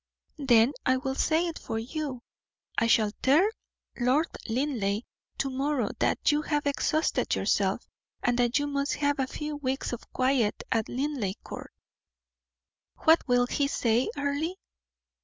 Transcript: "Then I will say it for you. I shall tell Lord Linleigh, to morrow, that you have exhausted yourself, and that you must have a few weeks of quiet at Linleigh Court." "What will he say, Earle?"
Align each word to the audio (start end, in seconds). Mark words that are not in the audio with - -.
"Then 0.39 0.73
I 0.83 0.97
will 0.97 1.13
say 1.13 1.45
it 1.45 1.59
for 1.59 1.77
you. 1.77 2.23
I 2.75 2.87
shall 2.87 3.11
tell 3.21 3.47
Lord 3.99 4.25
Linleigh, 4.49 5.01
to 5.37 5.51
morrow, 5.51 5.89
that 5.99 6.31
you 6.31 6.41
have 6.41 6.65
exhausted 6.65 7.35
yourself, 7.35 7.87
and 8.23 8.35
that 8.39 8.57
you 8.57 8.65
must 8.65 8.95
have 8.95 9.19
a 9.19 9.27
few 9.27 9.57
weeks 9.57 9.93
of 9.93 10.11
quiet 10.11 10.63
at 10.71 10.89
Linleigh 10.89 11.35
Court." 11.43 11.71
"What 13.03 13.27
will 13.27 13.45
he 13.45 13.67
say, 13.67 14.09
Earle?" 14.17 14.55